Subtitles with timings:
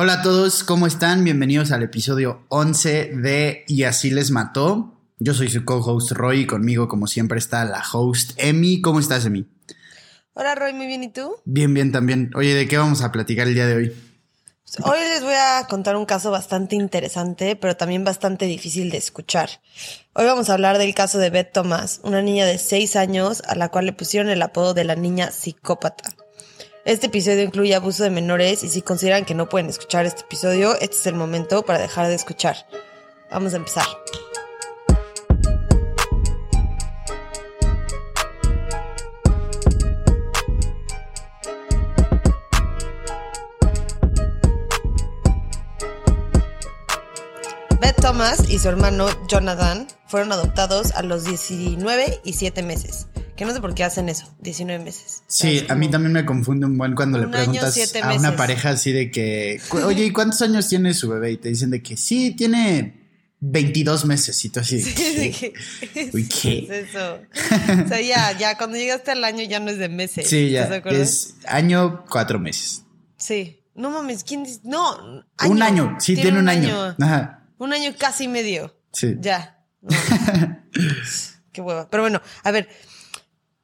[0.00, 1.24] Hola a todos, ¿cómo están?
[1.24, 4.94] Bienvenidos al episodio 11 de Y así les mató.
[5.18, 8.80] Yo soy su co-host Roy y conmigo como siempre está la host Emi.
[8.80, 9.48] ¿Cómo estás, Emi?
[10.34, 11.34] Hola Roy, muy bien, ¿y tú?
[11.44, 12.30] Bien, bien también.
[12.36, 13.96] Oye, ¿de qué vamos a platicar el día de hoy?
[14.84, 19.50] Hoy les voy a contar un caso bastante interesante, pero también bastante difícil de escuchar.
[20.12, 23.56] Hoy vamos a hablar del caso de Beth Thomas, una niña de 6 años a
[23.56, 26.14] la cual le pusieron el apodo de la niña psicópata.
[26.88, 30.72] Este episodio incluye abuso de menores y si consideran que no pueden escuchar este episodio,
[30.76, 32.66] este es el momento para dejar de escuchar.
[33.30, 33.84] Vamos a empezar.
[47.82, 53.08] Beth Thomas y su hermano Jonathan fueron adoptados a los 19 y 7 meses.
[53.38, 55.22] Que no sé por qué hacen eso, 19 meses.
[55.28, 58.12] Sí, a mí también me confunde un buen cuando le Un año, preguntas siete a
[58.12, 61.30] una pareja así de que, "Cu- oye, ¿y cuántos años tiene su bebé?
[61.30, 63.06] Y te dicen de que sí, tiene
[63.38, 64.82] 22 meses y tú así.
[64.82, 65.52] Sí, ¿qué?
[65.94, 66.10] ¿qué?
[66.14, 66.58] Uy, ¿qué?
[66.68, 67.20] es eso?
[67.84, 70.28] O sea, ya, ya, cuando llegaste al año ya no es de meses.
[70.28, 71.00] Sí, ya, ¿Estás de acuerdo?
[71.00, 72.82] es año, cuatro meses.
[73.16, 73.62] Sí.
[73.76, 74.58] No mames, ¿quién dice?
[74.64, 75.22] No.
[75.46, 76.96] Un año, sí, tiene, un año.
[77.00, 78.76] Ajá, Un año casi medio.
[78.92, 79.14] sí.
[79.20, 79.64] Ya.
[79.80, 79.90] No.
[81.52, 81.88] Qué hueva.
[81.88, 82.68] Pero bueno, a ver.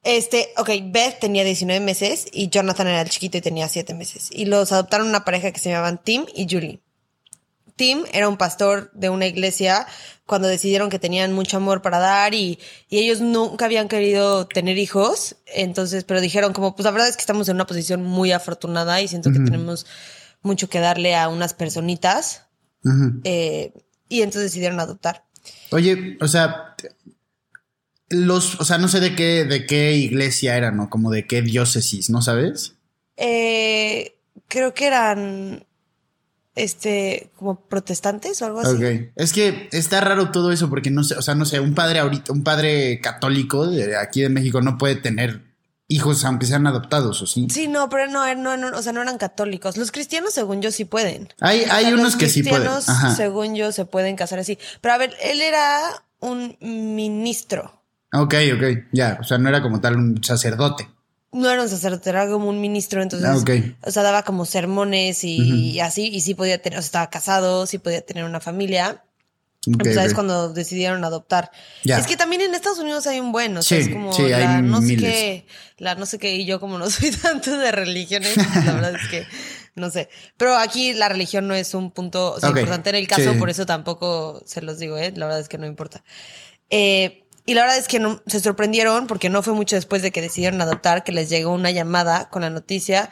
[0.05, 4.29] Este, ok, Beth tenía 19 meses y Jonathan era el chiquito y tenía 7 meses.
[4.31, 6.79] Y los adoptaron una pareja que se llamaban Tim y Julie.
[7.75, 9.87] Tim era un pastor de una iglesia
[10.27, 14.77] cuando decidieron que tenían mucho amor para dar y, y ellos nunca habían querido tener
[14.77, 15.37] hijos.
[15.47, 19.01] Entonces, pero dijeron como, pues la verdad es que estamos en una posición muy afortunada
[19.01, 19.87] y siento que tenemos
[20.43, 22.43] mucho que darle a unas personitas.
[23.23, 23.73] Eh,
[24.07, 25.25] y entonces decidieron adoptar.
[25.71, 26.75] Oye, o sea,
[28.09, 30.89] los, o sea, no sé de qué, de qué iglesia eran, ¿no?
[30.89, 32.75] Como de qué diócesis, ¿no sabes?
[33.17, 34.15] Eh,
[34.47, 35.65] creo que eran
[36.55, 38.75] este como protestantes o algo así.
[38.75, 39.11] Ok.
[39.15, 41.99] Es que está raro todo eso porque no sé, o sea, no sé, un padre
[41.99, 45.41] ahorita, un padre católico de aquí de México no puede tener
[45.87, 47.47] hijos aunque sean adoptados, ¿o sí?
[47.51, 49.77] Sí, no, pero no, no, no, o sea, no eran católicos.
[49.77, 51.29] Los cristianos, según yo, sí pueden.
[51.41, 52.67] Hay, O sea, hay unos los que sí pueden.
[52.67, 53.15] cristianos, Ajá.
[53.15, 54.57] según yo, se pueden casar así.
[54.81, 55.79] Pero a ver, él era
[56.19, 57.83] un ministro.
[58.13, 59.17] Ok, ok, ya.
[59.19, 60.87] O sea, no era como tal un sacerdote.
[61.31, 63.35] No era un sacerdote, era como un ministro, entonces, Ah,
[63.81, 67.65] o sea, daba como sermones y, así, y sí podía tener, o sea, estaba casado,
[67.67, 69.03] sí podía tener una familia.
[69.67, 70.13] Ok, pues.
[70.13, 71.51] Cuando decidieron adoptar.
[71.83, 71.97] Ya.
[71.97, 74.29] Es que también en Estados Unidos hay un buen, o sea, Sí, es como sí,
[74.29, 75.45] la no sé qué,
[75.77, 79.07] la no sé qué, y yo como no soy tanto de religiones, la verdad es
[79.09, 79.25] que
[79.73, 80.07] no sé.
[80.37, 83.33] Pero aquí la religión no es un punto o sea, Ok, importante en el caso,
[83.33, 83.39] sí.
[83.39, 85.11] por eso tampoco se los digo, ¿eh?
[85.15, 86.03] La verdad es que no importa.
[86.69, 90.11] Eh, y la verdad es que no, se sorprendieron porque no fue mucho después de
[90.11, 93.09] que decidieron adoptar que les llegó una llamada con la noticia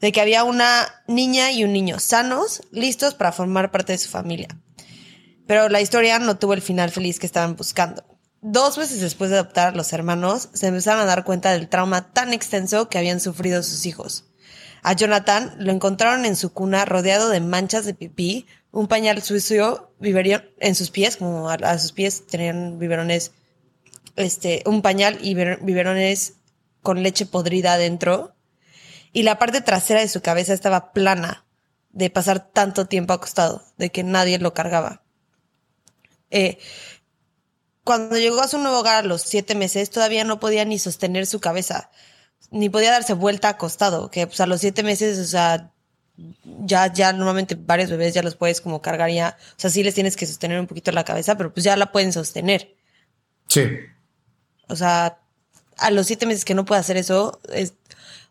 [0.00, 4.08] de que había una niña y un niño sanos, listos para formar parte de su
[4.08, 4.48] familia.
[5.46, 8.04] Pero la historia no tuvo el final feliz que estaban buscando.
[8.40, 12.12] Dos meses después de adoptar a los hermanos, se empezaron a dar cuenta del trauma
[12.12, 14.26] tan extenso que habían sufrido sus hijos.
[14.82, 19.94] A Jonathan lo encontraron en su cuna rodeado de manchas de pipí, un pañal sucio,
[20.00, 23.32] en sus pies, como a, a sus pies tenían biberones,
[24.16, 26.34] este, un pañal y biber- biberones
[26.82, 28.34] con leche podrida adentro.
[29.12, 31.44] Y la parte trasera de su cabeza estaba plana
[31.90, 35.02] de pasar tanto tiempo acostado, de que nadie lo cargaba.
[36.30, 36.58] Eh,
[37.84, 41.26] cuando llegó a su nuevo hogar a los siete meses, todavía no podía ni sostener
[41.26, 41.90] su cabeza,
[42.50, 45.70] ni podía darse vuelta acostado, que pues a los siete meses, o sea,
[46.64, 49.94] ya, ya normalmente varios bebés ya los puedes como cargar ya, o sea, sí les
[49.94, 52.74] tienes que sostener un poquito la cabeza, pero pues ya la pueden sostener.
[53.46, 53.68] Sí.
[54.68, 55.18] O sea,
[55.78, 57.74] a los siete meses que no puede hacer eso, es,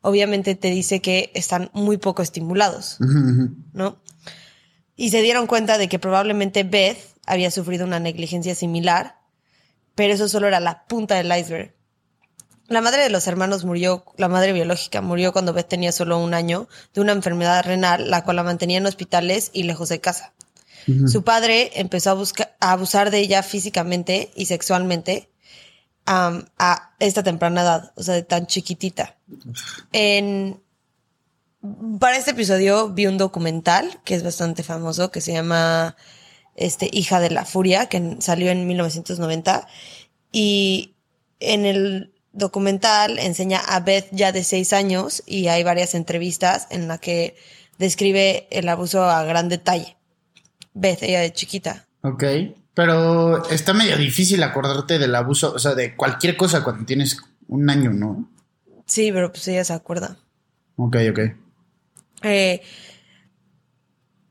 [0.02, 2.98] obviamente te dice que están muy poco estimulados.
[3.74, 3.98] ¿no?
[4.96, 9.18] Y se dieron cuenta de que probablemente Beth había sufrido una negligencia similar,
[9.96, 11.74] pero eso solo era la punta del iceberg.
[12.68, 16.34] La madre de los hermanos murió, la madre biológica murió cuando Beth tenía solo un
[16.34, 20.34] año de una enfermedad renal, la cual la mantenía en hospitales y lejos de casa.
[21.08, 22.22] Su padre empezó a,
[22.60, 25.30] a abusar de ella físicamente y sexualmente
[26.06, 29.18] a esta temprana edad, o sea, de tan chiquitita.
[29.92, 30.62] En,
[32.00, 35.96] para este episodio vi un documental que es bastante famoso que se llama
[36.56, 39.68] este, Hija de la Furia, que salió en 1990.
[40.32, 40.96] Y
[41.40, 46.88] en el documental enseña a Beth ya de seis años y hay varias entrevistas en
[46.88, 47.36] la que
[47.78, 49.98] describe el abuso a gran detalle.
[50.74, 51.88] Beth, ella de chiquita.
[52.02, 52.24] Ok.
[52.74, 57.18] Pero está medio difícil acordarte del abuso, o sea, de cualquier cosa cuando tienes
[57.48, 58.30] un año, ¿no?
[58.86, 60.18] Sí, pero pues ella se acuerda.
[60.76, 61.20] Ok, ok.
[62.24, 62.62] Eh,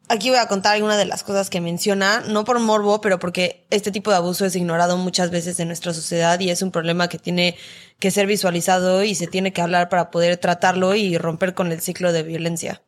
[0.09, 3.65] aquí voy a contar algunas de las cosas que menciona, no por morbo, pero porque
[3.71, 7.09] este tipo de abuso es ignorado muchas veces en nuestra sociedad y es un problema
[7.09, 7.57] que tiene
[7.99, 11.81] que ser visualizado y se tiene que hablar para poder tratarlo y romper con el
[11.81, 12.83] ciclo de violencia.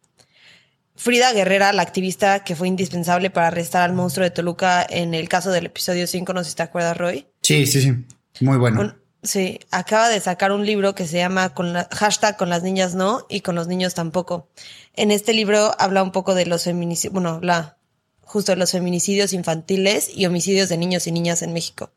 [0.97, 5.29] Frida Guerrera, la activista que fue indispensable para arrestar al monstruo de Toluca en el
[5.29, 7.27] caso del episodio 5, no sé si te acuerdas, Roy.
[7.43, 7.93] Sí, sí, sí.
[8.41, 8.95] Muy bueno.
[9.23, 12.95] sí, acaba de sacar un libro que se llama con la, hashtag con las niñas
[12.95, 14.49] no y con los niños tampoco.
[14.95, 17.77] En este libro habla un poco de los feminicidios, bueno, habla
[18.21, 21.91] justo de los feminicidios infantiles y homicidios de niños y niñas en México.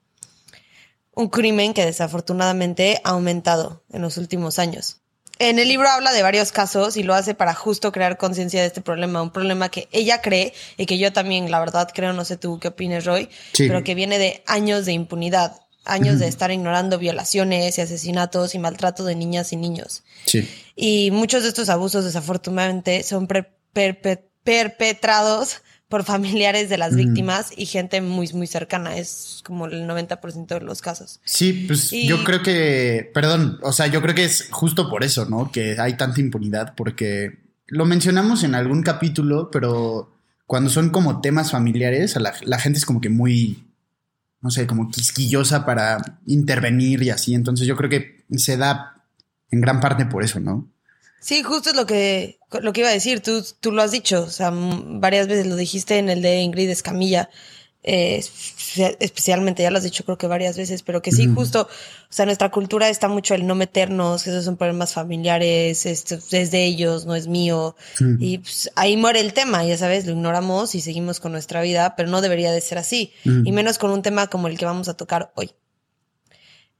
[1.13, 5.01] Un crimen que desafortunadamente ha aumentado en los últimos años.
[5.39, 8.68] En el libro habla de varios casos y lo hace para justo crear conciencia de
[8.68, 12.25] este problema, un problema que ella cree y que yo también, la verdad, creo, no
[12.25, 16.51] sé tú qué opinas, Roy, pero que viene de años de impunidad, años de estar
[16.51, 20.04] ignorando violaciones y asesinatos y maltrato de niñas y niños.
[20.25, 20.50] Sí.
[20.75, 23.28] Y muchos de estos abusos, desafortunadamente, son
[24.44, 28.98] perpetrados por familiares de las víctimas y gente muy, muy cercana.
[28.98, 31.22] Es como el 90% de los casos.
[31.24, 35.25] Sí, pues yo creo que, perdón, o sea, yo creo que es justo por eso,
[35.25, 35.51] ¿no?
[35.51, 40.13] Que hay tanta impunidad, porque lo mencionamos en algún capítulo, pero
[40.45, 43.66] cuando son como temas familiares, la, la gente es como que muy,
[44.42, 47.33] no sé, como quisquillosa para intervenir y así.
[47.33, 49.06] Entonces yo creo que se da
[49.51, 50.69] en gran parte por eso, ¿no?
[51.19, 53.22] Sí, justo es lo que, lo que iba a decir.
[53.22, 56.69] Tú, tú lo has dicho, o sea, varias veces lo dijiste en el de Ingrid
[56.69, 57.30] Escamilla,
[57.90, 58.22] eh,
[59.00, 62.25] especialmente, ya lo has dicho creo que varias veces, pero que sí, justo, o sea,
[62.25, 66.66] nuestra cultura está mucho el no meternos, que esos son problemas familiares, esto es de
[66.66, 67.78] ellos, no es mío.
[68.19, 71.96] Y pues, ahí muere el tema, ya sabes, lo ignoramos y seguimos con nuestra vida,
[71.96, 74.90] pero no debería de ser así, y menos con un tema como el que vamos
[74.90, 75.52] a tocar hoy.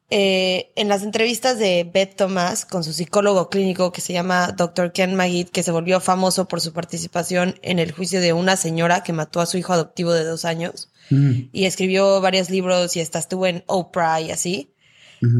[0.10, 4.94] Eh, en las entrevistas de Beth Thomas con su psicólogo clínico que se llama Dr.
[4.94, 9.04] Ken Magid, que se volvió famoso por su participación en el juicio de una señora
[9.04, 13.20] que mató a su hijo adoptivo de dos años y escribió varios libros y hasta
[13.20, 14.74] estuvo en Oprah y así.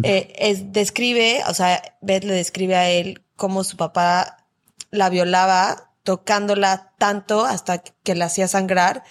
[0.04, 4.48] Eh, es, describe, o sea, Beth le describe a él cómo su papá
[4.92, 9.04] la violaba tocándola tanto hasta que la hacía sangrar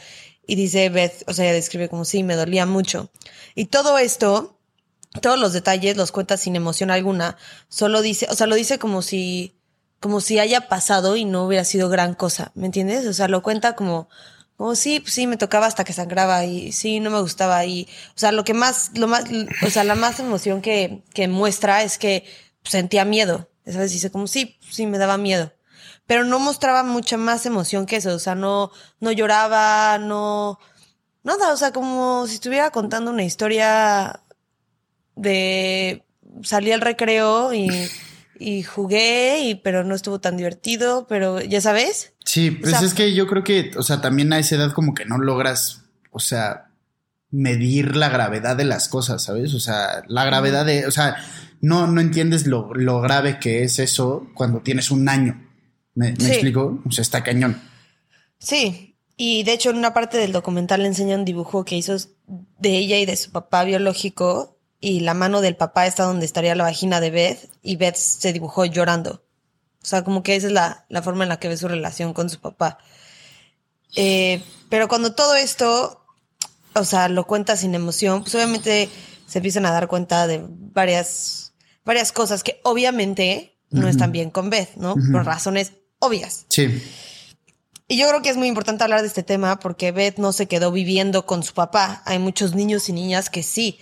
[0.47, 3.11] y dice Beth, o sea, ella describe como sí, me dolía mucho.
[3.55, 4.56] Y todo esto
[5.21, 7.37] todos los detalles los cuenta sin emoción alguna.
[7.69, 9.57] Solo dice, o sea, lo dice como si,
[10.01, 12.53] como si haya pasado y no hubiera sido gran cosa.
[12.55, 13.07] ¿Me entiendes?
[13.07, 14.09] O sea, lo cuenta como,
[14.57, 17.89] como sí, pues sí, me tocaba hasta que sangraba y sí, no me gustaba y,
[18.11, 19.25] o sea, lo que más, lo más,
[19.65, 22.25] o sea, la más emoción que, que muestra es que
[22.65, 23.49] sentía miedo.
[23.65, 25.53] Esa vez dice como sí, sí, me daba miedo.
[26.07, 28.15] Pero no mostraba mucha más emoción que eso.
[28.15, 28.71] O sea, no,
[29.01, 30.59] no lloraba, no,
[31.25, 31.53] nada.
[31.53, 34.23] O sea, como si estuviera contando una historia
[35.17, 36.05] de
[36.43, 37.69] salí al recreo y,
[38.39, 42.15] y jugué, y, pero no estuvo tan divertido, pero ya sabes.
[42.25, 45.05] Sí, pues es que yo creo que, o sea, también a esa edad como que
[45.05, 46.71] no logras, o sea,
[47.31, 49.55] medir la gravedad de las cosas, ¿sabes?
[49.55, 51.17] O sea, la gravedad de, o sea,
[51.61, 55.43] no, no entiendes lo, lo grave que es eso cuando tienes un año.
[55.95, 56.83] ¿Me, me explico?
[56.85, 57.61] O sea, está cañón.
[58.39, 61.97] Sí, y de hecho en una parte del documental le enseña un dibujo que hizo
[62.59, 64.56] de ella y de su papá biológico
[64.87, 68.33] y la mano del papá está donde estaría la vagina de Beth y Beth se
[68.33, 69.25] dibujó llorando.
[69.83, 72.15] O sea, como que esa es la, la forma en la que ve su relación
[72.15, 72.79] con su papá.
[73.97, 76.05] Eh, pero cuando todo esto,
[76.73, 78.89] o sea, lo cuenta sin emoción, pues obviamente
[79.27, 81.53] se empiezan a dar cuenta de varias,
[81.85, 84.95] varias cosas que obviamente no están bien con Beth, ¿no?
[85.11, 86.47] Por razones obvias.
[86.49, 86.81] Sí.
[87.89, 90.47] Y yo creo que es muy importante hablar de este tema porque Beth no se
[90.47, 92.03] quedó viviendo con su papá.
[92.05, 93.79] Hay muchos niños y niñas que sí.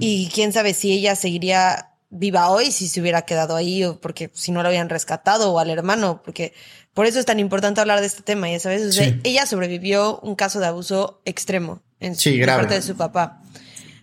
[0.00, 4.30] Y quién sabe si ella seguiría viva hoy si se hubiera quedado ahí o porque
[4.32, 6.54] si no lo habían rescatado o al hermano, porque
[6.94, 8.98] por eso es tan importante hablar de este tema, ya sabes.
[9.22, 13.42] ella sobrevivió un caso de abuso extremo en su, parte de su papá.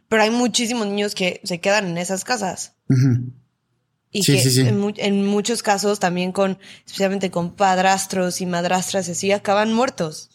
[0.07, 2.75] Pero hay muchísimos niños que se quedan en esas casas.
[4.13, 10.29] Y que En, muchos casos también con, especialmente con padrastros y madrastras así, acaban muertos.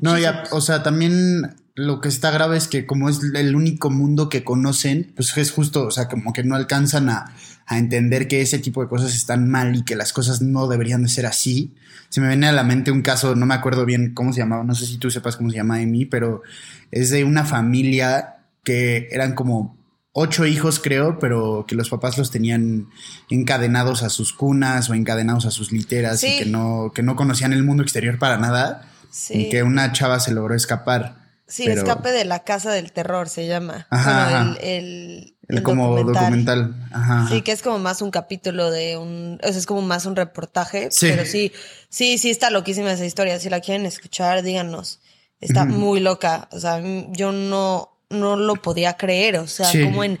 [0.00, 3.90] No, ya, o sea, también lo que está grave es que como es el único
[3.90, 7.34] mundo que conocen, pues es justo, o sea, como que no alcanzan a,
[7.66, 11.02] a entender que ese tipo de cosas están mal y que las cosas no deberían
[11.02, 11.74] de ser así.
[12.08, 14.64] Se me viene a la mente un caso, no me acuerdo bien cómo se llamaba,
[14.64, 16.42] no sé si tú sepas cómo se llama Amy, pero
[16.90, 19.75] es de una familia que eran como
[20.18, 22.88] ocho hijos, creo, pero que los papás los tenían
[23.28, 27.52] encadenados a sus cunas o encadenados a sus literas y que no, que no conocían
[27.52, 28.88] el mundo exterior para nada.
[29.30, 31.24] Y que una chava se logró escapar.
[31.46, 33.86] Sí, pero- Escape de la Casa del Terror se llama.
[33.90, 34.60] Ajá, Bueno, ajá.
[34.62, 36.74] el, el, como documental.
[36.92, 37.26] Ajá.
[37.28, 40.16] Sí, que es como más un capítulo de un, o sea, es como más un
[40.16, 41.08] reportaje, Sí.
[41.10, 41.52] pero sí,
[41.88, 43.38] sí, sí está loquísima esa historia.
[43.38, 45.00] Si la quieren escuchar, díganos.
[45.40, 46.48] Está muy loca.
[46.52, 49.36] O sea, yo no, no lo podía creer.
[49.36, 49.82] O sea, Sí.
[49.82, 50.18] como en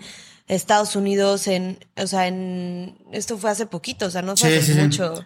[0.48, 4.56] Estados Unidos, en, o sea, en, esto fue hace poquito, o sea, no fue Sí,
[4.58, 5.24] hace sí, mucho.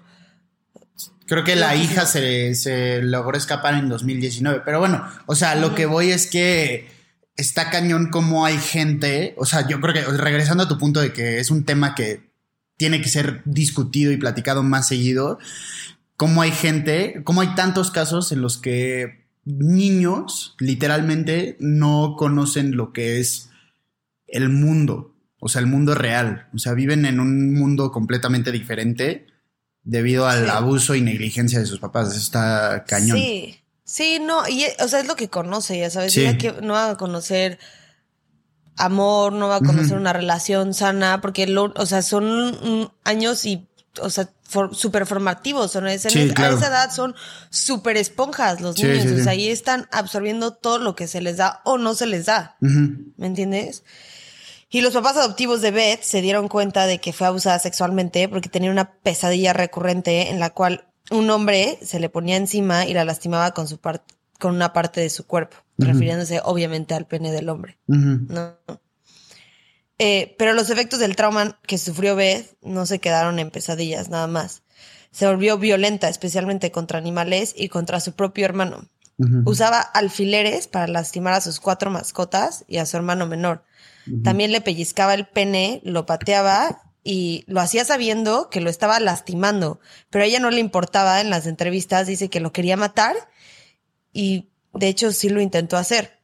[1.26, 4.62] Creo que la hija se, se logró escapar en 2019.
[4.64, 6.88] Pero bueno, o sea, lo que voy es que
[7.36, 9.34] está cañón como hay gente.
[9.38, 12.30] O sea, yo creo que regresando a tu punto de que es un tema que
[12.76, 15.38] tiene que ser discutido y platicado más seguido.
[16.16, 22.92] Cómo hay gente, cómo hay tantos casos en los que niños literalmente no conocen lo
[22.92, 23.48] que es
[24.26, 26.48] el mundo, o sea, el mundo real.
[26.54, 29.26] O sea, viven en un mundo completamente diferente
[29.82, 30.50] debido al Sí.
[30.50, 32.10] abuso y negligencia de sus papás.
[32.10, 33.16] Eso está cañón.
[33.16, 36.36] Sí, sí, no, y o sea, es lo que conoce, ya sabes, Sí.
[36.38, 37.58] que no va a conocer
[38.76, 43.68] amor, no va a conocer una relación sana, porque lo, o sea, son años y,
[44.00, 46.54] o sea, for- súper formativos, son ese- Sí, claro.
[46.54, 47.14] a esa edad son
[47.50, 51.20] súper esponjas los Sí, niños, sí, o sea, ahí están absorbiendo todo lo que se
[51.20, 52.56] les da o no se les da.
[52.60, 53.82] ¿me entiendes?
[54.72, 58.48] Y los papás adoptivos de Beth se dieron cuenta de que fue abusada sexualmente porque
[58.48, 63.04] tenía una pesadilla recurrente en la cual un hombre se le ponía encima y la
[63.04, 67.48] lastimaba con su parte con una parte de su cuerpo, refiriéndose obviamente al pene del
[67.50, 67.78] hombre.
[67.86, 68.56] ¿no?
[70.02, 74.26] Eh, pero los efectos del trauma que sufrió Beth no se quedaron en pesadillas nada
[74.28, 74.62] más.
[75.10, 78.88] Se volvió violenta, especialmente contra animales y contra su propio hermano.
[79.44, 83.62] Usaba alfileres para lastimar a sus cuatro mascotas y a su hermano menor.
[84.24, 89.80] También le pellizcaba el pene, lo pateaba y lo hacía sabiendo que lo estaba lastimando,
[90.08, 93.14] pero a ella no le importaba en las entrevistas, dice que lo quería matar
[94.14, 96.18] y de hecho sí lo intentó hacer.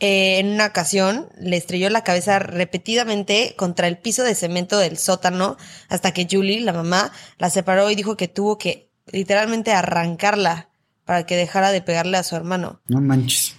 [0.00, 4.98] Eh, en una ocasión le estrelló la cabeza repetidamente contra el piso de cemento del
[4.98, 5.56] sótano
[5.88, 10.68] hasta que Julie, la mamá, la separó y dijo que tuvo que literalmente arrancarla
[11.04, 12.80] para que dejara de pegarle a su hermano.
[12.88, 13.54] No manches.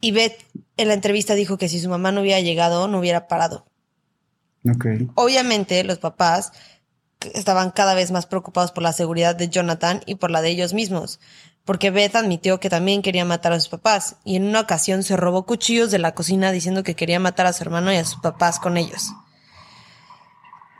[0.00, 0.44] Y Beth
[0.76, 3.66] en la entrevista dijo que si su mamá no hubiera llegado, no hubiera parado.
[4.64, 4.86] Ok.
[5.14, 6.52] Obviamente los papás
[7.34, 10.72] estaban cada vez más preocupados por la seguridad de Jonathan y por la de ellos
[10.72, 11.18] mismos,
[11.68, 15.18] porque Beth admitió que también quería matar a sus papás y en una ocasión se
[15.18, 18.22] robó cuchillos de la cocina diciendo que quería matar a su hermano y a sus
[18.22, 19.12] papás con ellos.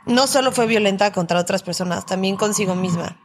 [0.07, 3.21] No solo fue violenta contra otras personas, también consigo misma.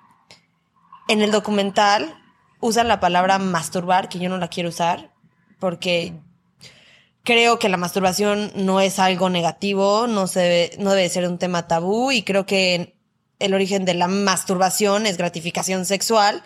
[1.08, 2.22] En el documental
[2.60, 5.14] usan la palabra masturbar, que yo no la quiero usar,
[5.58, 6.20] porque
[7.22, 11.66] creo que la masturbación no es algo negativo, no, se no debe ser un tema
[11.66, 12.94] tabú y creo que
[13.38, 16.42] el origen de la masturbación es gratificación sexual,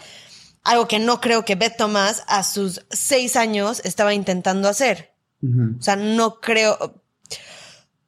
[0.69, 5.15] algo que no creo que Beth Thomas a sus seis años estaba intentando hacer.
[5.43, 6.77] O sea, no creo.
[6.81, 7.01] O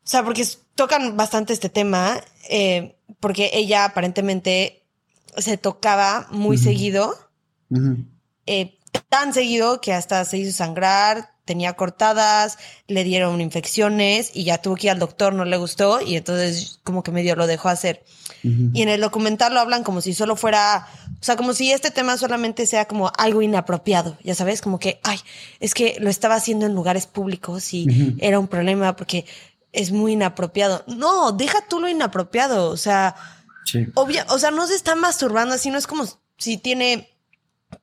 [0.05, 4.85] sea, porque tocan bastante este tema, eh, porque ella aparentemente
[5.37, 7.15] se tocaba muy seguido,
[8.47, 14.59] eh, tan seguido que hasta se hizo sangrar, tenía cortadas, le dieron infecciones y ya
[14.59, 17.69] tuvo que ir al doctor, no le gustó y entonces como que medio lo dejó
[17.69, 18.05] hacer.
[18.43, 20.87] Y en el documental lo hablan como si solo fuera,
[21.21, 25.01] o sea, como si este tema solamente sea como algo inapropiado, ya sabes, como que,
[25.03, 25.19] ay,
[25.61, 29.27] es que lo estaba haciendo en lugares públicos y era un problema porque
[29.73, 30.83] es muy inapropiado.
[30.87, 33.15] No, deja tú lo inapropiado, o sea,
[33.67, 33.87] Sí.
[33.95, 36.07] obvia, o sea, no se está masturbando así, no es como
[36.39, 37.09] si tiene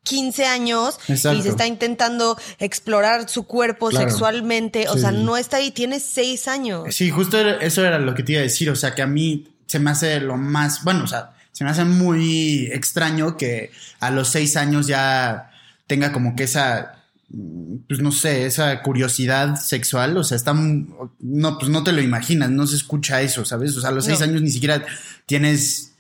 [0.04, 1.38] 15 años Exacto.
[1.38, 4.10] y se está intentando explorar su cuerpo Claro.
[4.10, 6.94] sexualmente, o Sí, sea, no está ahí, tiene 6 años.
[6.94, 8.70] Sí, justo eso era lo que te iba a decir.
[8.70, 10.84] O sea, que a mí se me hace lo más.
[10.84, 15.50] Bueno, o sea, se me hace muy extraño que a los seis años ya
[15.88, 17.04] tenga como que esa.
[17.88, 20.16] Pues no sé, esa curiosidad sexual.
[20.18, 20.54] O sea, está.
[20.54, 23.76] No, pues no te lo imaginas, no se escucha eso, ¿sabes?
[23.76, 24.86] O sea, a los seis años ni siquiera
[25.26, 25.96] tienes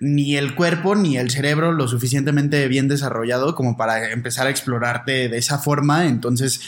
[0.00, 5.28] ni el cuerpo ni el cerebro lo suficientemente bien desarrollado como para empezar a explorarte
[5.28, 6.06] de esa forma.
[6.06, 6.60] Entonces,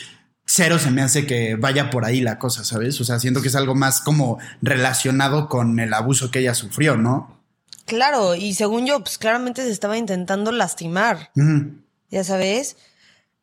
[0.44, 3.00] cero se me hace que vaya por ahí la cosa, ¿sabes?
[3.00, 6.96] O sea, siento que es algo más como relacionado con el abuso que ella sufrió,
[6.96, 7.39] ¿no?
[7.90, 11.32] Claro, y según yo, pues claramente se estaba intentando lastimar,
[12.08, 12.76] ya sabes.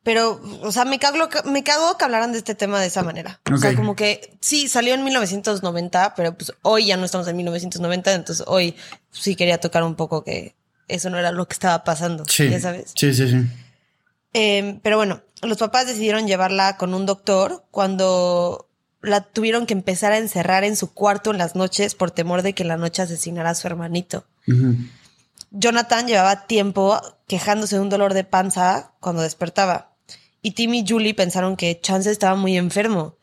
[0.02, 3.42] Pero, o sea, me cago, me cago que hablaran de este tema de esa manera.
[3.52, 7.36] O sea, como que sí, salió en 1990, pero pues hoy ya no estamos en
[7.36, 8.74] 1990, entonces hoy
[9.10, 12.48] sí quería tocar un poco que eso no era lo que estaba pasando, Sí.
[12.48, 12.92] ya sabes.
[12.94, 13.36] Sí, sí, sí.
[14.32, 18.67] Eh, pero bueno, los papás decidieron llevarla con un doctor cuando
[19.02, 22.52] la tuvieron que empezar a encerrar en su cuarto en las noches por temor de
[22.52, 24.24] que en la noche asesinara a su hermanito.
[25.50, 29.94] Jonathan llevaba tiempo quejándose de un dolor de panza cuando despertaba.
[30.42, 33.16] Y Tim y Julie pensaron que Chance estaba muy enfermo.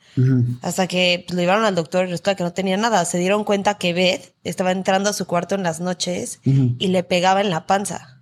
[0.62, 3.04] Hasta que pues, lo llevaron al doctor y resulta que no tenía nada.
[3.04, 7.04] Se dieron cuenta que Beth estaba entrando a su cuarto en las noches y le
[7.04, 8.22] pegaba en la panza.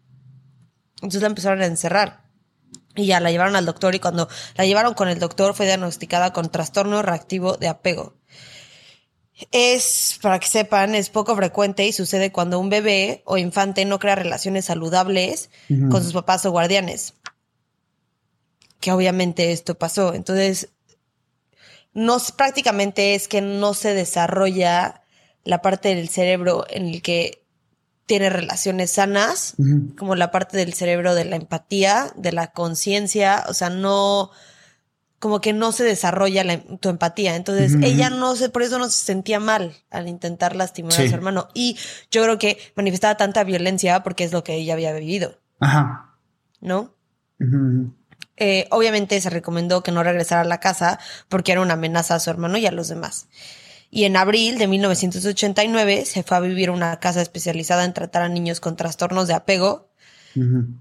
[0.96, 2.23] Entonces la empezaron a encerrar.
[2.96, 6.32] Y ya la llevaron al doctor y cuando la llevaron con el doctor fue diagnosticada
[6.32, 8.16] con trastorno reactivo de apego.
[9.52, 13.98] Es, para que sepan, es poco frecuente y sucede cuando un bebé o infante no
[13.98, 15.50] crea relaciones saludables
[15.90, 17.16] con sus papás o guardianes.
[18.80, 20.14] Que obviamente esto pasó.
[20.14, 20.70] Entonces,
[21.94, 25.04] no prácticamente es que no se desarrolla
[25.44, 27.43] la parte del cerebro en el que
[28.06, 29.56] tiene relaciones sanas,
[29.98, 34.32] como la parte del cerebro de la empatía, de la conciencia, o sea, no,
[35.20, 36.44] como que no se desarrolla
[36.82, 37.38] tu empatía.
[37.38, 41.14] Entonces, ella no se, por eso no se sentía mal al intentar lastimar a su
[41.14, 41.48] hermano.
[41.54, 41.78] Y
[42.12, 45.40] yo creo que manifestaba tanta violencia porque es lo que ella había vivido.
[45.62, 46.18] Ajá.
[46.60, 46.94] ¿No?
[48.36, 52.20] Eh, obviamente se recomendó que no regresara a la casa porque era una amenaza a
[52.20, 53.28] su hermano y a los demás.
[53.96, 58.24] Y en abril de 1989 se fue a vivir a una casa especializada en tratar
[58.24, 59.88] a niños con trastornos de apego.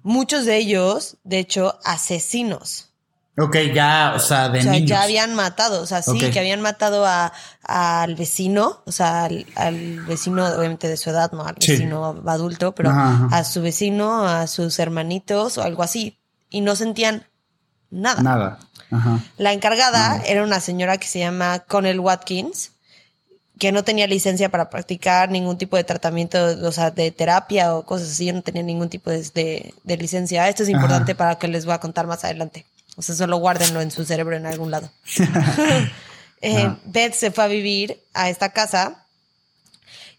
[0.02, 2.88] Muchos de ellos, de hecho, asesinos.
[3.37, 6.62] Ok, ya, o sea, de o sea, ya habían matado, o sea, sí, que habían
[6.62, 12.23] matado a, al vecino, o sea, al, vecino, obviamente de su edad, no al vecino
[12.26, 16.19] adulto, pero a su vecino, a sus hermanitos o algo así.
[16.49, 17.26] Y no sentían
[17.90, 18.23] nada.
[18.23, 18.59] Nada.
[19.37, 22.72] La encargada era una señora que se llama Connell Watkins,
[23.59, 27.85] que no tenía licencia para practicar ningún tipo de tratamiento, o sea, de terapia o
[27.85, 30.49] cosas así, no tenía ningún tipo de, licencia.
[30.49, 32.67] Esto es importante para que les voy a contar más adelante.
[32.97, 34.91] O sea, solo guárdenlo en su cerebro en algún lado.
[36.43, 39.03] eh, Beth se fue a vivir a esta casa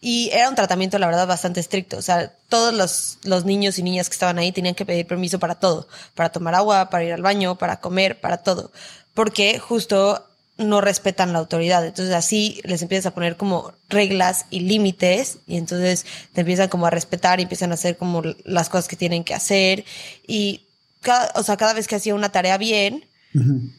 [0.00, 1.96] y era un tratamiento, la verdad, bastante estricto.
[1.96, 5.38] O sea, todos los, los, niños y niñas que estaban ahí tenían que pedir permiso
[5.38, 8.70] para todo, para tomar agua, para ir al baño, para comer, para todo.
[9.14, 10.22] Porque justo
[10.56, 11.84] no respetan la autoridad.
[11.84, 16.86] Entonces así les empiezas a poner como reglas y límites y entonces te empiezan como
[16.86, 19.84] a respetar y empiezan a hacer como las cosas que tienen que hacer.
[20.26, 20.62] Y
[21.00, 23.04] cada, o sea, cada vez que hacía una tarea bien,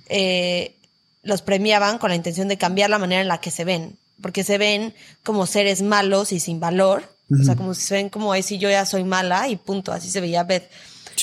[0.10, 0.76] eh,
[1.23, 4.43] los premiaban con la intención de cambiar la manera en la que se ven, porque
[4.43, 7.04] se ven como seres malos y sin valor.
[7.32, 9.91] O sea, como si se ven como, ay, si yo ya soy mala y punto,
[9.91, 10.69] así se veía Beth.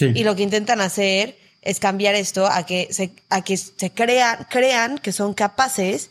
[0.01, 4.47] Y lo que intentan hacer es cambiar esto a que se, a que se crean,
[4.51, 6.11] crean que son capaces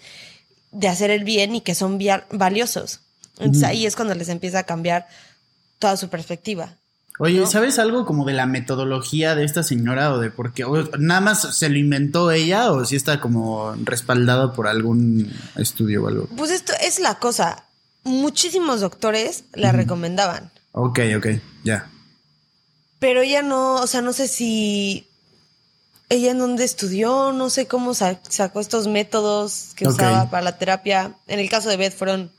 [0.72, 2.00] de hacer el bien y que son
[2.32, 3.02] valiosos.
[3.38, 5.08] Entonces ahí es cuando les empieza a cambiar
[5.80, 6.76] toda su perspectiva.
[7.20, 10.66] Oye, ¿sabes algo como de la metodología de esta señora o de por qué?
[10.98, 16.08] ¿Nada más se lo inventó ella o si está como respaldado por algún estudio o
[16.08, 16.28] algo?
[16.36, 17.66] Pues esto es la cosa.
[18.04, 20.50] Muchísimos doctores la recomendaban.
[20.72, 21.28] Ok, ok,
[21.64, 21.90] ya.
[22.98, 25.08] Pero ella no, o sea, no sé si
[26.12, 31.14] ella en donde estudió, no sé cómo sacó estos métodos que usaba para la terapia.
[31.28, 32.32] En el caso de Beth fueron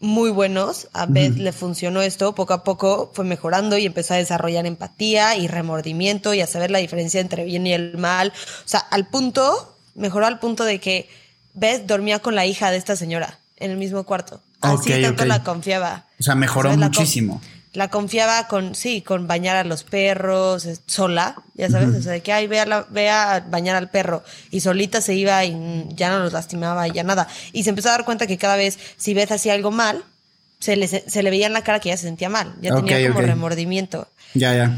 [0.00, 0.88] muy buenos.
[0.94, 2.34] A Beth le funcionó esto.
[2.34, 6.70] Poco a poco fue mejorando y empezó a desarrollar empatía y remordimiento y a saber
[6.70, 8.32] la diferencia entre bien y el mal.
[8.64, 11.10] O sea, al punto, mejoró al punto de que
[11.52, 14.40] Beth dormía con la hija de esta señora en el mismo cuarto.
[14.62, 16.06] Así tanto la confiaba.
[16.18, 21.70] O sea, mejoró muchísimo la confiaba con, sí, con bañar a los perros sola, ya
[21.70, 24.22] sabes, o sea, de que, ay, ve a, a bañar al perro.
[24.50, 27.28] Y solita se iba y ya no los lastimaba y ya nada.
[27.52, 30.04] Y se empezó a dar cuenta que cada vez, si Beth hacía algo mal,
[30.58, 33.08] se le, se le veía en la cara que ya se sentía mal, ya tenía
[33.08, 34.06] como remordimiento.
[34.34, 34.76] Ya, ya.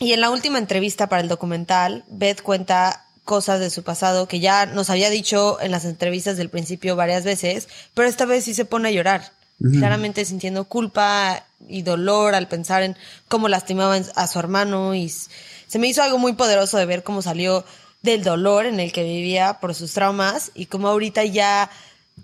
[0.00, 4.40] Y en la última entrevista para el documental, Beth cuenta cosas de su pasado que
[4.40, 8.54] ya nos había dicho en las entrevistas del principio varias veces, pero esta vez sí
[8.54, 12.96] se pone a llorar claramente sintiendo culpa y dolor al pensar en
[13.28, 17.20] cómo lastimaban a su hermano y se me hizo algo muy poderoso de ver cómo
[17.20, 17.64] salió
[18.02, 21.70] del dolor en el que vivía por sus traumas y cómo ahorita ya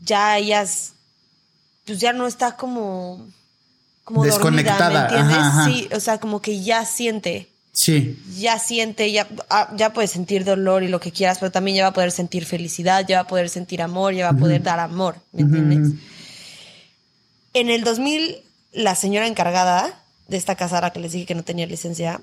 [0.04, 0.92] ya ellas
[1.84, 3.26] pues ya no está como
[4.06, 7.48] como desconectada, dormida, ¿me Sí, o sea, como que ya siente.
[7.72, 8.16] Sí.
[8.38, 11.82] Ya siente, ya, ah, ya puede sentir dolor y lo que quieras, pero también ya
[11.82, 14.62] va a poder sentir felicidad, ya va a poder sentir amor, ya va a poder
[14.62, 16.00] dar amor, ¿me entiendes?
[17.56, 18.42] En el 2000,
[18.72, 22.20] la señora encargada de esta casa, que les dije que no tenía licencia,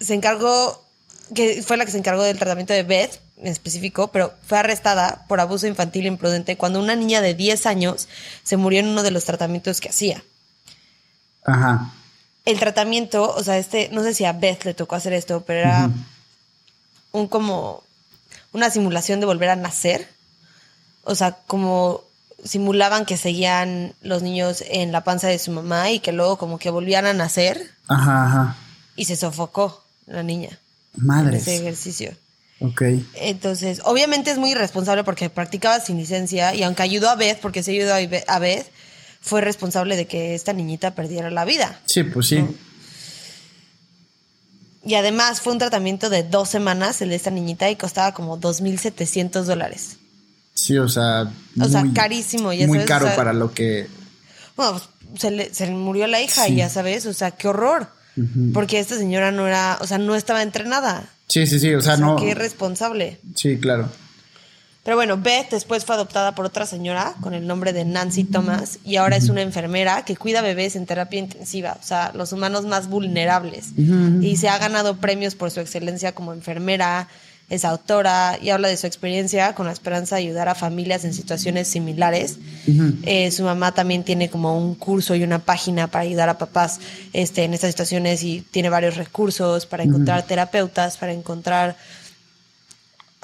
[0.00, 0.84] se encargó,
[1.32, 5.24] que fue la que se encargó del tratamiento de Beth en específico, pero fue arrestada
[5.28, 8.08] por abuso infantil imprudente cuando una niña de 10 años
[8.42, 10.24] se murió en uno de los tratamientos que hacía.
[11.44, 11.92] Ajá.
[12.46, 15.60] El tratamiento, o sea, este, no sé si a Beth le tocó hacer esto, pero
[15.60, 15.88] era
[17.12, 17.84] un como
[18.52, 20.08] una simulación de volver a nacer.
[21.04, 22.07] O sea, como
[22.44, 26.58] simulaban que seguían los niños en la panza de su mamá y que luego como
[26.58, 27.70] que volvían a nacer.
[27.88, 28.56] Ajá, ajá.
[28.96, 30.58] Y se sofocó la niña.
[30.96, 31.42] Madres.
[31.42, 32.12] ese ejercicio.
[32.60, 32.82] Ok.
[33.14, 37.62] Entonces, obviamente es muy irresponsable porque practicaba sin licencia y aunque ayudó a Beth, porque
[37.62, 38.66] se ayudó a Be- a Beth,
[39.20, 41.78] fue responsable de que esta niñita perdiera la vida.
[41.86, 42.44] Sí, pues sí.
[44.84, 48.38] Y además fue un tratamiento de dos semanas el de esta niñita y costaba como
[48.40, 49.98] 2.700 dólares.
[50.58, 51.30] Sí, o sea.
[51.60, 53.86] O sea, carísimo, ya Muy sabes, caro o sea- para lo que.
[54.56, 56.56] Bueno, pues, se le, se le murió la hija Sí.
[56.56, 57.88] ya sabes, o sea, qué horror.
[58.52, 61.08] Porque esta señora no era, o sea, no estaba entrenada.
[61.28, 62.16] Sí, sí, sí, o sea, O sea, no.
[62.16, 63.20] qué irresponsable.
[63.36, 63.88] Sí, claro.
[64.82, 68.78] Pero bueno, Beth después fue adoptada por otra señora con el nombre de Nancy Thomas
[68.84, 72.64] y ahora es una enfermera que cuida bebés en terapia intensiva, o sea, los humanos
[72.64, 73.66] más vulnerables.
[73.76, 77.06] Y se ha ganado premios por su excelencia como enfermera,
[77.50, 81.14] es autora y habla de su experiencia con la esperanza de ayudar a familias en
[81.14, 82.36] situaciones similares.
[83.04, 86.78] Eh, su mamá también tiene como un curso y una página para ayudar a papás
[87.12, 91.76] este, en estas situaciones y tiene varios recursos para encontrar terapeutas, para encontrar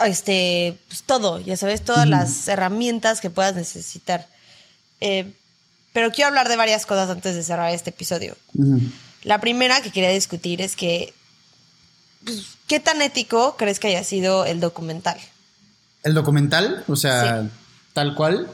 [0.04, 4.26] este, pues todo, ya sabes, todas las herramientas que puedas necesitar.
[5.00, 5.32] Eh,
[5.92, 8.36] pero quiero hablar de varias cosas antes de cerrar este episodio.
[9.22, 11.14] La primera que quería discutir es que,
[12.24, 15.18] pues, ¿qué tan ético crees que haya sido el documental?
[16.02, 17.48] El documental, o sea,
[17.92, 18.48] tal cual.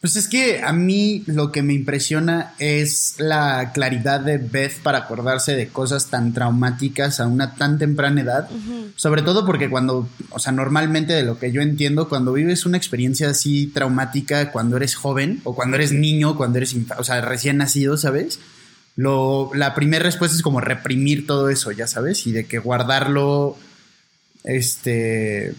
[0.00, 4.98] Pues es que a mí lo que me impresiona es la claridad de Beth para
[4.98, 8.48] acordarse de cosas tan traumáticas a una tan temprana edad.
[8.94, 12.76] Sobre todo porque cuando, o sea, normalmente de lo que yo entiendo, cuando vives una
[12.76, 17.56] experiencia así traumática cuando eres joven o cuando eres niño, cuando eres, o sea, recién
[17.56, 18.38] nacido, ¿sabes?
[18.98, 23.56] Lo, la primera respuesta es como reprimir todo eso, ya sabes, y de que guardarlo,
[24.42, 25.54] este,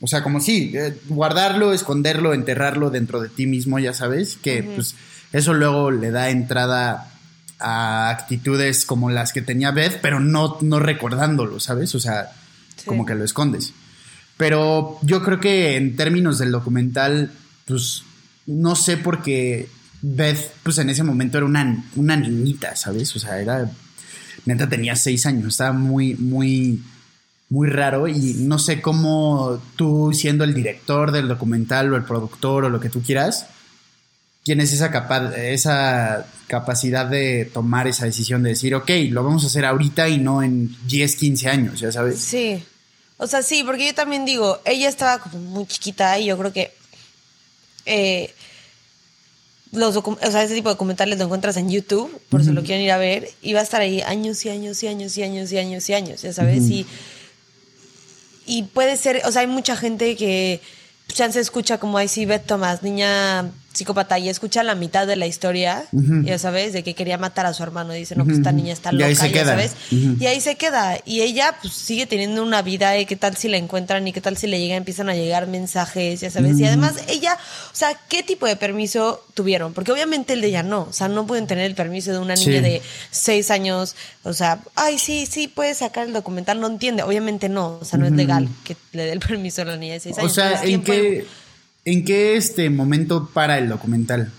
[0.00, 4.62] o sea, como sí, eh, guardarlo, esconderlo, enterrarlo dentro de ti mismo, ya sabes, que
[4.62, 4.94] pues
[5.34, 7.12] eso luego le da entrada
[7.58, 11.94] a actitudes como las que tenía Beth, pero no, no recordándolo, ¿sabes?
[11.94, 12.32] O sea,
[12.76, 12.84] Sí.
[12.86, 13.72] como que lo escondes.
[14.38, 17.30] Pero yo creo que en términos del documental,
[17.66, 18.02] pues
[18.46, 19.68] no sé por qué
[20.08, 23.14] Beth, pues en ese momento era una, una niñita, ¿sabes?
[23.16, 23.68] O sea, era,
[24.44, 26.80] neta tenía seis años, estaba muy, muy,
[27.48, 32.64] muy raro y no sé cómo tú siendo el director del documental o el productor
[32.64, 33.46] o lo que tú quieras,
[34.44, 39.48] tienes esa, capa esa capacidad de tomar esa decisión de decir, ok, lo vamos a
[39.48, 42.20] hacer ahorita y no en 10, 15 años, ya sabes.
[42.20, 42.64] Sí.
[43.16, 46.52] O sea, sí, porque yo también digo, ella estaba como muy chiquita y yo creo
[46.52, 46.72] que
[47.86, 48.32] eh,
[49.76, 52.84] los o sea, ese tipo de documentales lo encuentras en YouTube, por si lo quieren
[52.84, 55.52] ir a ver, y va a estar ahí años y años y años y años
[55.52, 56.86] y años y años, ya sabes, y,
[58.46, 60.60] y puede ser, o sea, hay mucha gente que
[61.08, 65.26] chance escucha como ahí sí, Beth Thomas, niña psicópata, y escucha la mitad de la
[65.26, 65.84] historia,
[66.24, 68.72] ya sabes, de que quería matar a su hermano, y dice, no, pues esta niña
[68.72, 69.44] está loca, ya queda.
[69.44, 70.98] sabes, y ahí se queda.
[71.04, 74.20] Y ella pues sigue teniendo una vida y qué tal si la encuentran y qué
[74.20, 76.58] tal si le llegan, empiezan a llegar mensajes, ya sabes.
[76.58, 77.34] Y además ella,
[77.72, 79.72] o sea, ¿qué tipo de permiso tuvieron?
[79.74, 82.34] Porque obviamente el de ella no, o sea, no pueden tener el permiso de una
[82.34, 82.60] niña Sí.
[82.60, 87.48] de seis años, o sea, ay, sí, sí, puedes sacar el documental, no entiende, obviamente
[87.48, 90.00] no, o sea, no es legal que le dé el permiso a la niña de
[90.00, 90.32] seis O años.
[90.34, 91.26] sea, Entonces, ¿en ¿quién puede- qué,
[91.86, 94.30] ¿en qué este momento para el documental?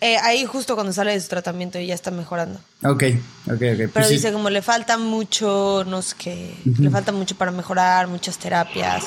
[0.00, 2.58] Eh, ahí justo cuando sale de su tratamiento y ya está mejorando.
[2.82, 3.04] Ok,
[3.46, 3.58] ok, ok.
[3.58, 4.14] Pero pues sí.
[4.14, 9.04] dice como le falta mucho, no sé qué, le falta mucho para mejorar, muchas terapias.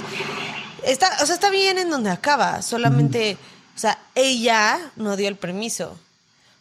[0.84, 3.38] Está, o sea, está bien en donde acaba, solamente,
[3.76, 5.98] o sea, ella no dio el permiso.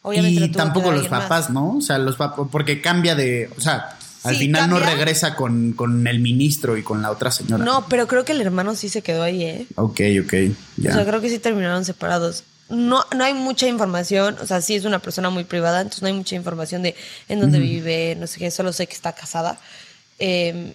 [0.02, 1.22] Obviamente lo y tuvo tampoco los más.
[1.22, 1.76] papás, ¿no?
[1.78, 3.95] O sea, los papás, porque cambia de, o sea,
[4.26, 7.64] al Sí, final no regresa con, con el ministro y con la otra señora.
[7.64, 9.66] No, pero creo que el hermano sí se quedó ahí, ¿eh?
[9.76, 10.34] Ok, ok,
[10.76, 10.90] ya.
[10.90, 12.44] O sea, creo que sí terminaron separados.
[12.68, 16.08] No, no hay mucha información, o sea, sí es una persona muy privada, entonces no
[16.08, 16.96] hay mucha información de
[17.28, 19.58] en dónde vive, no sé qué, solo sé que está casada.
[20.18, 20.74] Eh,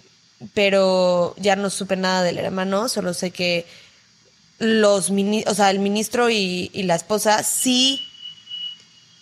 [0.54, 3.66] pero ya no supe nada del hermano, solo sé que
[4.60, 8.02] los mini- o sea, el ministro y, y la esposa sí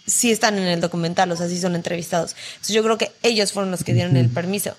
[0.10, 2.36] sí están en el documental, o sea, sí son entrevistados.
[2.56, 4.76] Entonces yo creo que ellos fueron los que dieron el permiso.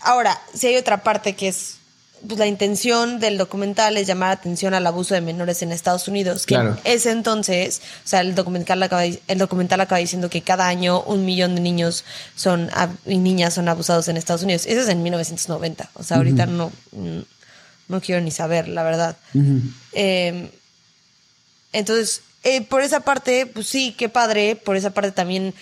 [0.00, 1.76] Ahora, si hay otra parte que es,
[2.26, 6.46] pues la intención del documental es llamar atención al abuso de menores en Estados Unidos,
[6.46, 6.78] que Claro.
[6.84, 11.24] ese entonces, o sea, el documental acaba, el documental acaba diciendo que cada año un
[11.24, 12.04] millón de niños
[12.36, 12.70] son
[13.04, 14.66] y niñas son abusados en Estados Unidos.
[14.66, 16.72] Eso es en 1990, o sea, ahorita no,
[17.88, 19.16] no quiero ni saber, la verdad.
[19.92, 20.50] Eh,
[21.72, 24.54] entonces, eh, por esa parte, pues sí, qué padre.
[24.54, 25.52] Por esa parte también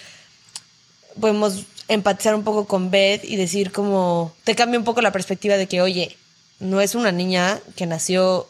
[1.18, 5.56] podemos empatizar un poco con Beth y decir como, te cambia un poco la perspectiva
[5.56, 6.16] de que, oye,
[6.60, 8.48] no es una niña que nació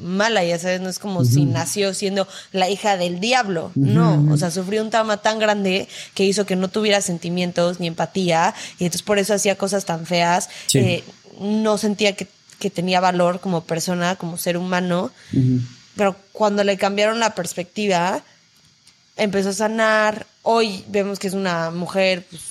[0.00, 4.36] mala, ya sabes, no es como si nació siendo la hija del diablo, no, o
[4.36, 8.84] sea, sufrió un trauma tan grande que hizo que no tuviera sentimientos ni empatía y
[8.84, 11.02] entonces por eso hacía cosas tan feas, eh,
[11.40, 12.28] no sentía que,
[12.72, 15.10] tenía valor como persona, como ser humano,
[15.96, 18.22] pero cuando le cambiaron la perspectiva,
[19.16, 22.24] empezó a sanar, hoy vemos que es una mujer...
[22.28, 22.42] Pues,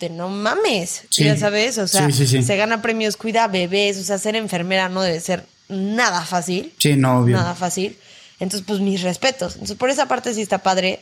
[0.00, 4.34] de no mames, ya sabes, o sea, se gana premios, cuida bebés, o sea, ser
[4.34, 6.74] enfermera no debe ser nada fácil.
[6.78, 7.36] Sí, no, obvio.
[7.36, 7.96] Nada fácil.
[8.40, 9.52] Entonces, pues mis respetos.
[9.52, 10.98] Entonces, por esa parte sí está padre.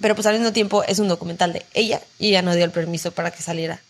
[0.00, 2.70] Pero pues al mismo tiempo es un documental de ella y ella no dio el
[2.70, 3.80] permiso para que saliera.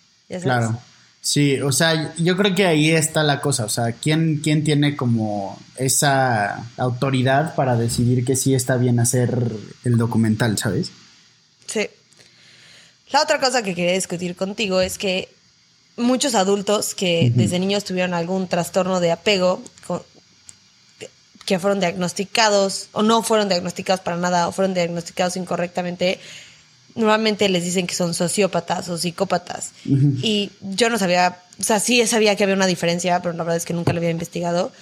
[0.40, 0.78] Claro.
[1.22, 3.66] Sí, o sea, yo creo que ahí está la cosa.
[3.66, 9.36] O sea, ¿quién, ¿quién tiene como esa autoridad para decidir que sí está bien hacer
[9.84, 10.90] el documental, ¿sabes?
[11.66, 11.88] Sí.
[13.10, 15.28] La otra cosa que quería discutir contigo es que
[15.96, 19.62] muchos adultos que desde niños tuvieron algún trastorno de apego,
[21.44, 26.20] que fueron diagnosticados o no fueron diagnosticados para nada o fueron diagnosticados incorrectamente,
[26.94, 29.72] normalmente les dicen que son sociópatas o psicópatas.
[29.84, 33.56] Y yo no sabía, o sea, sí sabía que había una diferencia, pero la verdad
[33.56, 34.72] es que nunca lo había investigado.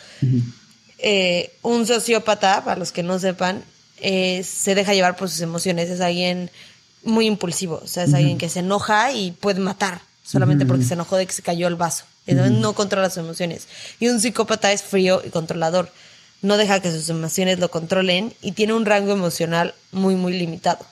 [0.99, 3.63] Eh, un sociópata, para los que no sepan,
[4.01, 6.51] eh, se deja llevar por sus emociones, es alguien
[7.05, 10.95] muy impulsivo, o sea, es alguien que se enoja y puede matar solamente porque se
[10.95, 12.05] enojó de que se cayó el vaso.
[12.27, 13.67] Entonces no controla sus emociones.
[13.99, 15.91] Y un psicópata es frío y controlador.
[16.43, 20.85] No deja que sus emociones lo controlen y tiene un rango emocional muy, muy limitado.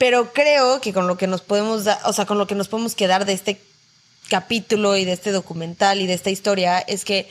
[0.00, 2.66] Pero creo que con lo que nos podemos dar, o sea, con lo que nos
[2.66, 3.60] podemos quedar de este
[4.28, 7.28] capítulo y de este documental y de esta historia es que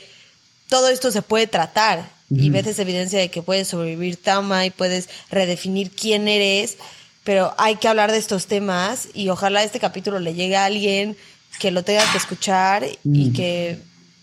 [0.70, 5.08] todo esto se puede tratar y ves evidencia de que puedes sobrevivir trauma y puedes
[5.30, 6.78] redefinir quién eres
[7.24, 11.16] pero hay que hablar de estos temas y ojalá este capítulo le llegue a alguien
[11.58, 13.32] que lo tenga que escuchar y mm.
[13.34, 13.78] que,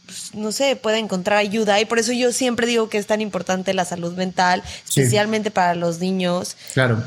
[0.05, 1.79] pues, no sé, pueda encontrar ayuda.
[1.79, 5.75] Y por eso yo siempre digo que es tan importante la salud mental, especialmente para
[5.75, 6.55] los niños.
[6.73, 7.03] Claro.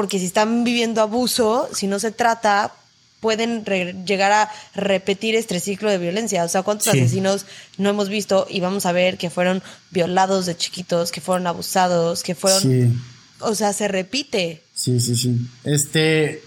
[0.00, 2.72] Porque si están viviendo abuso, si no se trata,
[3.20, 3.66] pueden
[4.06, 6.42] llegar a repetir este ciclo de violencia.
[6.42, 7.44] O sea, ¿cuántos asesinos
[7.76, 12.22] no hemos visto y vamos a ver que fueron violados de chiquitos, que fueron abusados,
[12.22, 12.98] que fueron...
[13.40, 14.62] O sea, se repite.
[14.74, 15.36] Sí, sí, sí.
[15.64, 16.42] Este,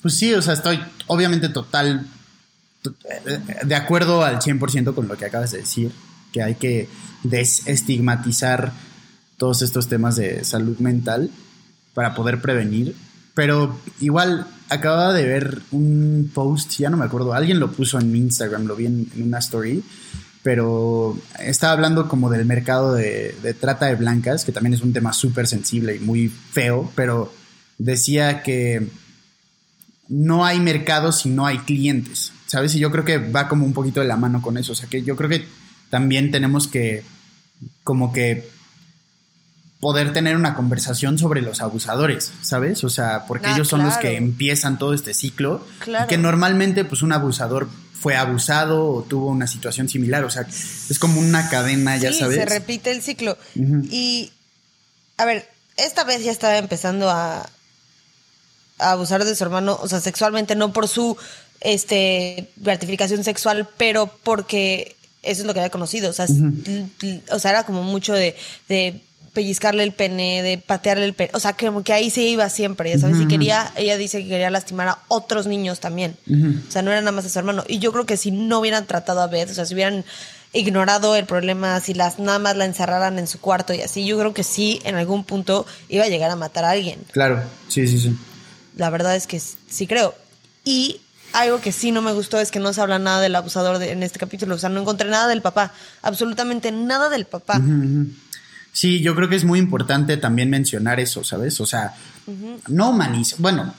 [0.00, 2.06] pues sí, o sea, estoy obviamente total,
[3.64, 5.92] de acuerdo al 100% con lo que acabas de decir,
[6.32, 6.88] que hay que
[7.22, 8.72] desestigmatizar
[9.36, 11.30] todos estos temas de salud mental
[11.94, 12.94] para poder prevenir.
[13.34, 18.12] Pero igual acababa de ver un post, ya no me acuerdo, alguien lo puso en
[18.12, 19.82] mi Instagram, lo vi en, una story,
[20.42, 24.92] pero estaba hablando como del mercado de, de trata de blancas, que también es un
[24.92, 27.32] tema súper sensible y muy feo, pero
[27.78, 28.88] decía que
[30.08, 32.74] no hay mercado si no hay clientes, ¿sabes?
[32.74, 34.88] Y yo creo que va como un poquito de la mano con eso, o sea
[34.88, 35.44] que yo creo que
[35.90, 37.02] también tenemos que
[37.82, 38.48] como que
[39.80, 42.84] poder tener una conversación sobre los abusadores, ¿sabes?
[42.84, 46.84] O sea, porque ah, ellos son los que empiezan todo este ciclo y que normalmente
[46.84, 51.48] pues un abusador fue abusado o tuvo una situación similar, o sea, es como una
[51.48, 52.36] cadena, ya sabes.
[52.36, 53.38] se repite el ciclo.
[53.54, 54.30] Y
[55.16, 57.48] a ver, esta vez ya estaba empezando a,
[58.78, 61.16] abusar de su hermano, o sea, sexualmente, no por su
[61.60, 66.10] este gratificación sexual, pero porque eso es lo que había conocido.
[66.10, 66.26] O sea,
[67.30, 68.36] o sea era como mucho de,
[68.68, 69.00] de,
[69.34, 71.30] pellizcarle el pene, de patearle el pene.
[71.34, 73.20] O sea, como que ahí se iba siempre, ya sabes.
[73.20, 76.16] Y quería, ella dice que quería lastimar a otros niños también.
[76.26, 77.64] O sea, no era nada más a su hermano.
[77.68, 80.04] Y yo creo que si no hubieran tratado a Beth, o sea, si hubieran
[80.54, 84.18] ignorado el problema, si las nada más la encerraran en su cuarto y así, yo
[84.18, 87.00] creo que sí, en algún punto iba a llegar a matar a alguien.
[87.12, 88.16] Claro, sí, sí, sí
[88.76, 90.14] la verdad es que sí creo.
[90.64, 91.00] Y
[91.32, 94.02] algo que sí no me gustó es que no se habla nada del abusador en
[94.02, 94.54] este capítulo.
[94.54, 95.72] O sea, no encontré nada del papá.
[96.02, 97.60] Absolutamente nada del papá.
[98.74, 101.60] Sí, yo creo que es muy importante también mencionar eso, ¿sabes?
[101.60, 101.94] O sea,
[102.66, 103.38] no humanizar.
[103.38, 103.72] Bueno,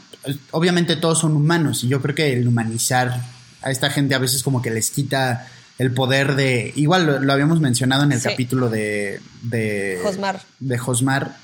[0.51, 3.21] obviamente todos son humanos y yo creo que el humanizar
[3.62, 6.71] a esta gente a veces como que les quita el poder de.
[6.77, 9.19] Igual lo, habíamos mencionado en el capítulo de.
[9.41, 10.41] de Josmar.
[10.60, 11.36] De Josmar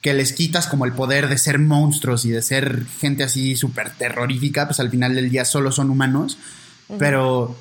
[0.00, 3.90] que les quitas como el poder de ser monstruos y de ser gente así súper
[3.90, 6.38] terrorífica, pues al final del día solo son humanos,
[6.98, 7.56] pero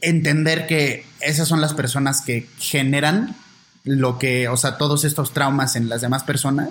[0.00, 3.36] entender que esas son las personas que generan
[3.84, 6.70] lo que, o sea, todos estos traumas en las demás personas,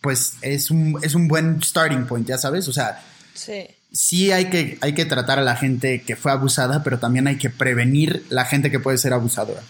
[0.00, 3.02] pues es un, es un buen starting point, ya sabes, o sea,
[3.34, 3.66] sí.
[3.92, 7.38] sí hay que, hay que tratar a la gente que fue abusada, pero también hay
[7.38, 9.62] que prevenir la gente que puede ser abusadora.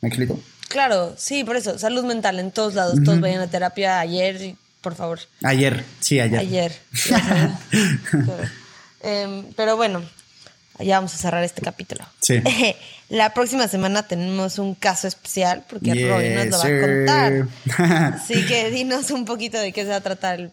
[0.00, 0.40] ¿Me explico?
[0.68, 2.98] Claro, sí, por eso, salud mental en todos lados.
[3.04, 5.20] Todos vayan a terapia ayer, por favor.
[5.42, 6.40] Ayer, sí, ayer.
[6.40, 6.72] Ayer.
[9.06, 10.02] Em, pero bueno,
[10.80, 12.04] ya vamos a cerrar este capítulo.
[12.20, 12.40] Sí.
[13.10, 16.74] La próxima semana tenemos un caso especial porque Yes, Roy nos lo va sir.
[16.74, 18.12] a contar.
[18.14, 20.50] Así que dinos un poquito de qué se va a tratar el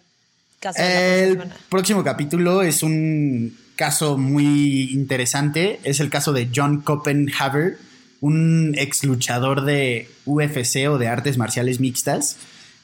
[0.59, 1.55] caso de la próxima El semana.
[1.69, 5.79] próximo capítulo es un caso muy interesante.
[5.83, 7.77] Es el caso de John Copenhaver,
[8.19, 12.35] un ex luchador de UFC o de artes marciales mixtas.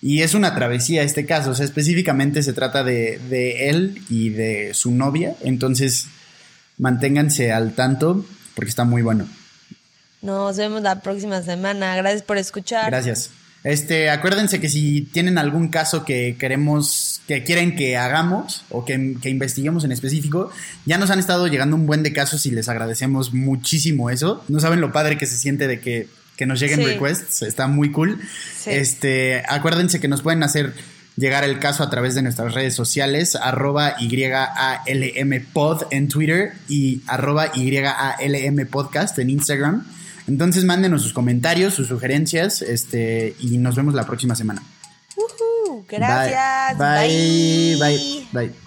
[0.02, 1.52] Y es una travesía este caso.
[1.52, 5.36] O sea, específicamente se trata de, de él y de su novia.
[5.43, 6.08] Entonces,
[6.78, 9.28] manténganse al tanto porque está muy bueno.
[10.22, 11.96] Nos vemos la próxima semana.
[11.96, 12.90] Gracias por escuchar.
[12.90, 13.30] Gracias.
[13.63, 19.18] Este, acuérdense que si tienen algún caso que queremos, que quieren que hagamos o que,
[19.22, 20.52] que investiguemos en específico,
[20.86, 24.44] ya nos han estado llegando un buen de casos y les agradecemos muchísimo eso.
[24.48, 26.86] No saben lo padre que se siente de que, que nos lleguen Sí.
[26.86, 28.22] requests, está muy cool.
[28.58, 28.70] Sí.
[28.70, 30.74] Este, acuérdense que nos pueden hacer
[31.17, 37.01] llegar el caso a través de nuestras redes sociales, arroba YALM pod en Twitter y
[37.08, 39.86] arroba YALM podcast en Instagram.
[40.27, 44.62] Entonces mándenos sus comentarios, sus sugerencias, este, y nos vemos la próxima semana.
[45.89, 46.77] Gracias.
[46.77, 47.77] Bye.
[47.80, 48.27] Bye.
[48.32, 48.47] Bye.
[48.47, 48.66] Bye.